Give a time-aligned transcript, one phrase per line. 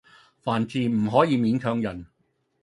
[0.39, 2.07] 凡事唔可以勉強人